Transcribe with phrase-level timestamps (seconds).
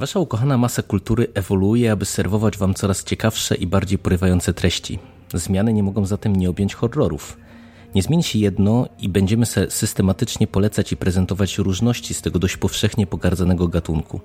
[0.00, 4.98] Wasza ukochana masa kultury ewoluuje, aby serwować wam coraz ciekawsze i bardziej porywające treści.
[5.34, 7.36] Zmiany nie mogą zatem nie objąć horrorów.
[7.94, 13.06] Nie zmieni się jedno i będziemy systematycznie polecać i prezentować różności z tego dość powszechnie
[13.06, 14.20] pogardzanego gatunku.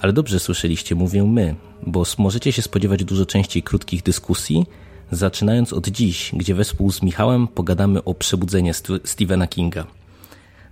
[0.00, 1.54] Ale dobrze słyszeliście, mówię my,
[1.86, 4.66] bo możecie się spodziewać dużo częściej krótkich dyskusji,
[5.10, 9.86] zaczynając od dziś, gdzie wespół z Michałem pogadamy o przebudzenie St Stephena Kinga.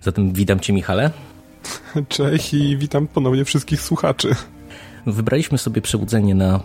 [0.02, 1.10] Zatem witam Cię, Michale.
[2.08, 4.34] Cześć i witam ponownie wszystkich słuchaczy.
[5.06, 6.60] Wybraliśmy sobie przebudzenie na,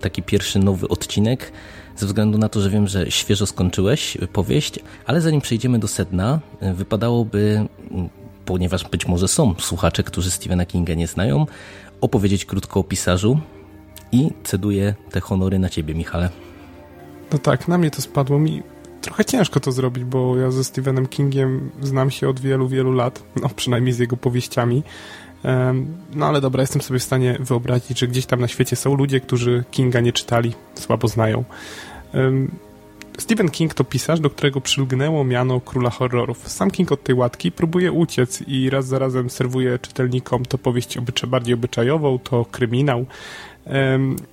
[0.00, 1.52] taki pierwszy nowy odcinek,
[1.96, 6.40] ze względu na to, że wiem, że świeżo skończyłeś powieść, ale zanim przejdziemy do sedna,
[6.74, 7.66] wypadałoby,
[8.44, 11.46] ponieważ być może są słuchacze, którzy Stephena Kinga nie znają,
[12.00, 13.40] opowiedzieć krótko o pisarzu
[14.12, 16.30] i ceduję te honory na ciebie, Michale.
[17.32, 18.62] No tak, na mnie to spadło mi
[19.04, 23.22] trochę ciężko to zrobić, bo ja ze Stephenem Kingiem znam się od wielu, wielu lat,
[23.42, 24.82] no przynajmniej z jego powieściami.
[26.14, 29.20] No ale dobra, jestem sobie w stanie wyobrazić, że gdzieś tam na świecie są ludzie,
[29.20, 31.44] którzy Kinga nie czytali, słabo znają.
[33.18, 36.48] Stephen King to pisarz, do którego przylgnęło miano króla horrorów.
[36.48, 40.96] Sam King od tej łatki próbuje uciec i raz za razem serwuje czytelnikom to powieść
[40.96, 43.06] obycza bardziej obyczajową, to kryminał.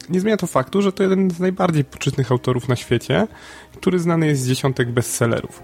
[0.09, 3.27] Nie zmienia to faktu, że to jeden z najbardziej poczytnych autorów na świecie,
[3.75, 5.63] który znany jest z dziesiątek bestsellerów.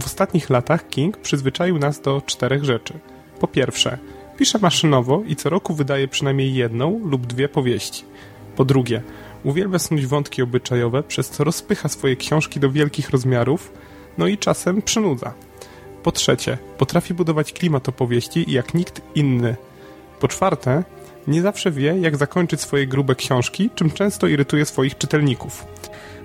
[0.00, 2.94] W ostatnich latach King przyzwyczaił nas do czterech rzeczy.
[3.40, 3.98] Po pierwsze,
[4.36, 8.04] pisze maszynowo i co roku wydaje przynajmniej jedną lub dwie powieści.
[8.56, 9.02] Po drugie,
[9.44, 13.72] uwielbia snuć wątki obyczajowe, przez co rozpycha swoje książki do wielkich rozmiarów,
[14.18, 15.34] no i czasem przynudza.
[16.02, 19.56] Po trzecie, potrafi budować klimat opowieści jak nikt inny.
[20.20, 20.84] Po czwarte,
[21.28, 25.66] nie zawsze wie, jak zakończyć swoje grube książki, czym często irytuje swoich czytelników.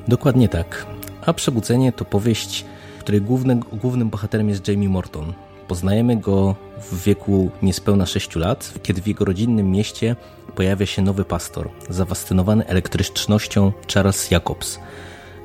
[0.07, 0.85] Dokładnie tak.
[1.25, 2.65] A Przebudzenie to powieść,
[2.99, 5.33] której główny, głównym bohaterem jest Jamie Morton.
[5.67, 6.55] Poznajemy go
[6.91, 10.15] w wieku niespełna 6 lat, kiedy w jego rodzinnym mieście
[10.55, 14.79] pojawia się nowy pastor, zafascynowany elektrycznością Charles Jacobs.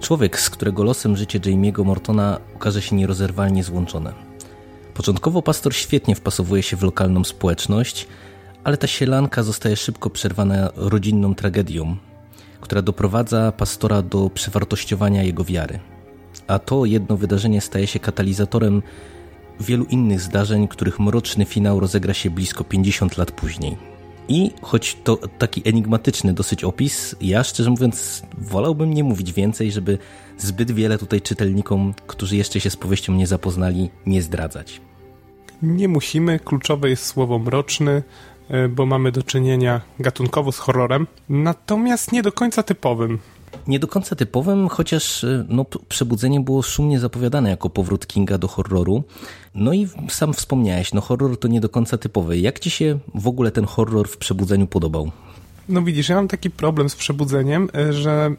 [0.01, 4.13] Człowiek, z którego losem życie Jamie'ego Mortona okaże się nierozerwalnie złączone.
[4.95, 8.09] Początkowo pastor świetnie wpasowuje się w lokalną społeczność,
[8.69, 11.97] ale ta sielanka zostaje szybko przerwana rodzinną tragedią,
[12.61, 15.79] która doprowadza pastora do przewartościowania jego wiary.
[16.47, 18.83] A to jedno wydarzenie staje się katalizatorem
[19.61, 23.77] wielu innych zdarzeń, których mroczny finał rozegra się blisko 50 lat później.
[24.29, 29.99] I choć to taki enigmatyczny dosyć opis, ja szczerze mówiąc wolałbym nie mówić więcej, żeby
[30.39, 34.81] zbyt wiele tutaj czytelnikom, którzy jeszcze się z powieścią nie zapoznali, nie zdradzać.
[35.63, 38.03] Nie musimy, kluczowe jest słowo mroczny,
[38.71, 43.19] bo mamy do czynienia gatunkowo z horrorem, natomiast nie do końca typowym.
[43.67, 48.49] Nie do końca typowym, chociaż e, no, Przebudzenie było szumnie zapowiadane jako powrót Kinga do
[48.49, 49.03] horroru.
[49.55, 52.39] No i sam wspomniałeś, no horror to nie do końca typowy.
[52.39, 55.11] Jak ci się w ogóle ten horror w Przebudzeniu podobał?
[55.69, 58.31] No widzisz, ja mam taki problem z Przebudzeniem, e, że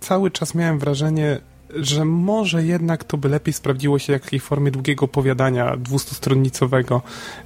[0.00, 1.40] cały czas miałem wrażenie,
[1.74, 7.02] że może jednak to by lepiej sprawdziło się w jakiej formie długiego opowiadania dwustostronicowego,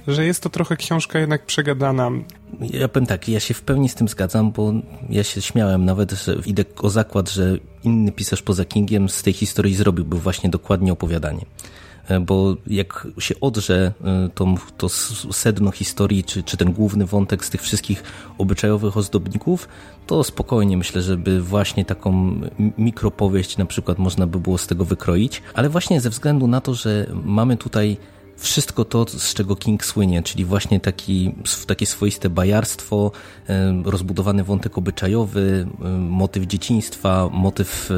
[0.07, 2.11] że jest to trochę książka jednak przegadana.
[2.59, 4.73] Ja powiem tak, ja się w pełni z tym zgadzam, bo
[5.09, 9.33] ja się śmiałem nawet, że idę o zakład, że inny pisarz poza Kingiem z tej
[9.33, 11.45] historii zrobiłby właśnie dokładnie opowiadanie.
[12.07, 17.45] E, bo jak się odrze e, to, to sedno historii, czy, czy ten główny wątek
[17.45, 18.03] z tych wszystkich
[18.37, 19.67] obyczajowych ozdobników,
[20.07, 22.35] to spokojnie myślę, żeby właśnie taką
[22.77, 26.73] mikropowieść na przykład można by było z tego wykroić, ale właśnie ze względu na to,
[26.73, 27.97] że mamy tutaj
[28.41, 31.35] wszystko to, z czego King słynie, czyli właśnie taki,
[31.67, 33.11] takie swoiste bajarstwo,
[33.85, 35.67] rozbudowany wątek obyczajowy,
[35.99, 37.89] motyw dzieciństwa, motyw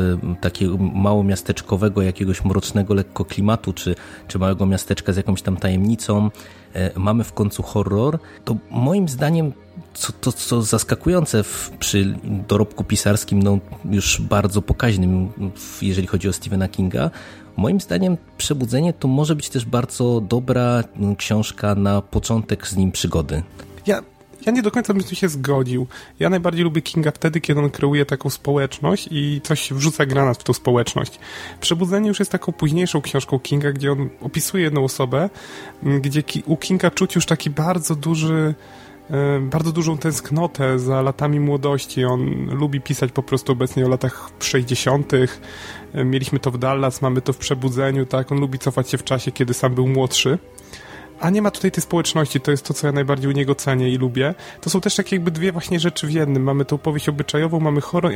[0.41, 3.95] takiego małomiasteczkowego, jakiegoś mrocznego lekko klimatu, czy,
[4.27, 6.29] czy małego miasteczka z jakąś tam tajemnicą,
[6.73, 9.53] e, mamy w końcu horror, to moim zdaniem
[9.93, 12.15] co, to, co zaskakujące w, przy
[12.47, 15.29] dorobku pisarskim, no już bardzo pokaźnym,
[15.81, 17.11] jeżeli chodzi o Stephena Kinga,
[17.57, 22.91] Moim zdaniem Przebudzenie to może być też bardzo dobra mm, książka na początek z nim
[22.91, 23.44] przygody.
[23.88, 24.01] Ja,
[24.45, 25.88] ja nie do końca bym się zgodził.
[26.19, 30.44] Ja najbardziej lubię Kinga wtedy, kiedy on kreuje taką społeczność i coś wrzuca granat w
[30.44, 31.19] tą społeczność.
[31.61, 35.29] Przebudzenie już jest taką późniejszą książką Kinga, gdzie on opisuje jedną osobę,
[35.83, 38.56] mm, gdzie u Kinga czuć już taki bardzo duży
[39.41, 42.05] bardzo dużą tęsknotę za latami młodości.
[42.05, 45.13] On lubi pisać po prostu obecnie o latach 60.
[45.94, 48.31] E, mieliśmy to w Dallas, mamy to w Przebudzeniu, tak?
[48.31, 50.38] On lubi cofać się w czasie, kiedy sam był młodszy.
[51.23, 53.89] A nie ma tutaj tej społeczności, to jest to, co ja najbardziej u niego cenię
[53.89, 54.35] i lubię.
[54.61, 56.43] To są też takie jakby dwie właśnie rzeczy w jednym.
[56.43, 58.13] Mamy tą powieść obyczajową, mamy horror,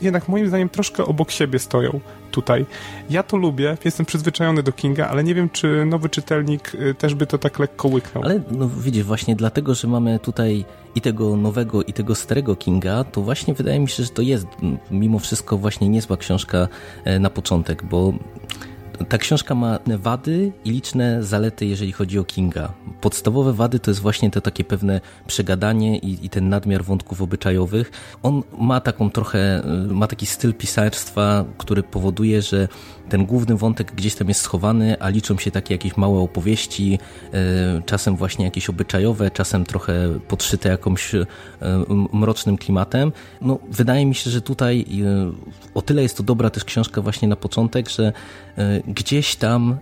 [0.00, 2.66] jednak moim zdaniem troszkę obok siebie stoją tutaj.
[3.10, 7.14] Ja to lubię, jestem przyzwyczajony do Kinga, ale nie wiem, czy nowy czytelnik y, też
[7.14, 8.24] by to tak lekko łyknął.
[8.24, 10.64] Ale no widzisz, właśnie dlatego, że mamy tutaj
[10.94, 14.46] i tego nowego, i tego starego Kinga, to właśnie wydaje mi się, że to jest
[14.90, 16.68] mimo wszystko właśnie niezła książka
[17.04, 18.12] e, na początek, bo
[19.08, 22.72] ta książka ma wady i liczne zalety, jeżeli chodzi o Kinga.
[23.00, 27.90] Podstawowe wady to jest właśnie to takie pewne przegadanie i, i, ten nadmiar wątków obyczajowych.
[28.22, 32.68] On ma taką trochę, ma taki styl pisarstwa, który powoduje, że
[33.08, 36.98] ten główny wątek gdzieś tam jest schowany, a liczą się takie jakieś małe opowieści,
[37.32, 41.26] e, czasem właśnie jakieś obyczajowe, czasem trochę podszyte jakąś e,
[42.12, 43.12] mrocznym klimatem.
[43.40, 45.32] No, wydaje mi się, że tutaj e,
[45.74, 48.12] o tyle jest to dobra też książka właśnie na początek, że
[48.88, 49.78] gdzieś tam,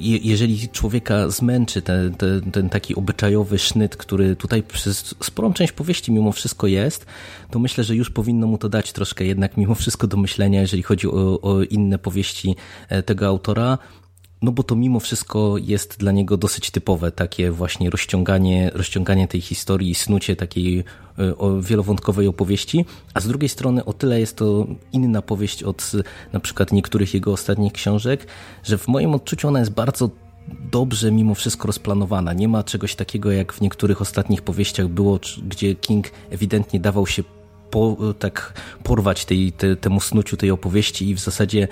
[0.00, 6.12] jeżeli człowieka zmęczy ten, ten, ten taki obyczajowy sznyt, który tutaj przez sporą część powieści
[6.12, 7.06] mimo wszystko jest,
[7.50, 10.82] to myślę, że już powinno mu to dać troszkę jednak mimo wszystko do myślenia, jeżeli
[10.82, 12.56] chodzi o, o inne powieści
[13.06, 13.78] tego autora.
[14.42, 19.40] No bo to mimo wszystko jest dla niego dosyć typowe, takie właśnie rozciąganie, rozciąganie tej
[19.40, 20.84] historii, snucie takiej e,
[21.60, 22.84] wielowątkowej opowieści,
[23.14, 25.92] a z drugiej strony o tyle jest to inna powieść od
[26.32, 28.26] na przykład niektórych jego ostatnich książek,
[28.64, 30.10] że w moim odczuciu ona jest bardzo
[30.70, 32.32] dobrze mimo wszystko rozplanowana.
[32.32, 37.22] Nie ma czegoś takiego jak w niektórych ostatnich powieściach było, gdzie King ewidentnie dawał się
[37.70, 38.52] po, tak
[38.82, 41.68] porwać tej, te, temu snuciu tej opowieści i w zasadzie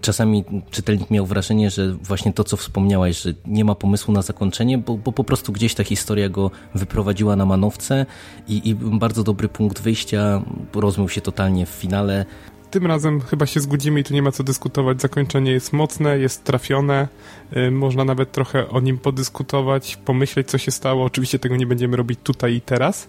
[0.00, 4.78] czasami czytelnik miał wrażenie, że właśnie to, co wspomniałaś, że nie ma pomysłu na zakończenie,
[4.78, 8.06] bo, bo po prostu gdzieś ta historia go wyprowadziła na manowce
[8.48, 10.42] i, i bardzo dobry punkt wyjścia,
[10.74, 12.26] rozmył się totalnie w finale.
[12.70, 15.00] Tym razem chyba się zgodzimy i tu nie ma co dyskutować.
[15.00, 17.08] Zakończenie jest mocne, jest trafione.
[17.52, 21.04] Yy, można nawet trochę o nim podyskutować, pomyśleć, co się stało.
[21.04, 23.08] Oczywiście tego nie będziemy robić tutaj i teraz.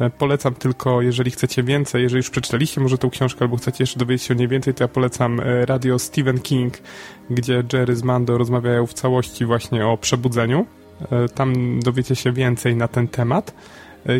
[0.00, 3.98] E, polecam tylko, jeżeli chcecie więcej, jeżeli już przeczytaliście może tą książkę albo chcecie jeszcze
[3.98, 6.74] dowiedzieć się o niej więcej, to ja polecam e, radio Stephen King,
[7.30, 10.66] gdzie Jerry z Mando rozmawiają w całości właśnie o przebudzeniu.
[11.10, 13.54] E, tam dowiecie się więcej na ten temat.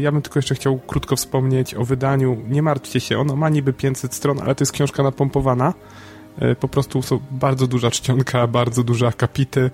[0.00, 2.42] Ja bym tylko jeszcze chciał krótko wspomnieć o wydaniu.
[2.48, 5.75] Nie martwcie się, ono ma niby 500 stron, ale to jest książka napompowana.
[6.60, 9.70] Po prostu są bardzo duża czcionka, bardzo duże akapity.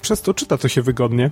[0.00, 1.30] Przez to czyta to się wygodnie.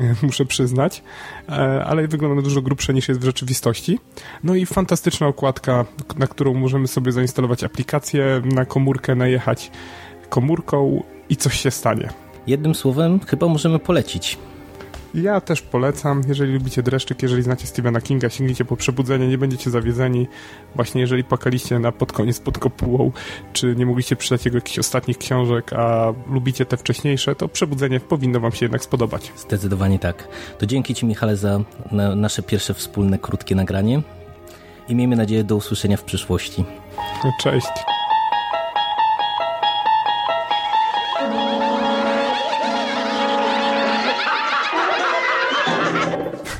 [0.22, 1.02] muszę przyznać,
[1.48, 3.98] e, ale wygląda dużo grubsze niż jest w rzeczywistości.
[4.44, 5.84] No i fantastyczna okładka,
[6.16, 9.70] na którą możemy sobie zainstalować aplikację, na komórkę najechać
[10.28, 12.08] komórką i coś się stanie.
[12.46, 14.38] Jednym słowem, chyba możemy polecić.
[15.14, 19.70] Ja też polecam, jeżeli lubicie dreszczyk, jeżeli znacie Stephena Kinga, sięgnijcie po przebudzenie, nie będziecie
[19.70, 20.28] zawiedzeni.
[20.74, 23.12] Właśnie jeżeli płakaliście na pod koniec pod kopułą,
[23.52, 28.40] czy nie mogliście przeczytać jego jakichś ostatnich książek, a lubicie te wcześniejsze, to przebudzenie powinno
[28.40, 29.32] wam się jednak spodobać.
[29.36, 30.28] Zdecydowanie tak.
[30.58, 31.60] To dzięki Ci Michale za
[32.16, 34.02] nasze pierwsze wspólne krótkie nagranie
[34.88, 36.64] i miejmy nadzieję do usłyszenia w przyszłości.
[37.40, 37.91] Cześć.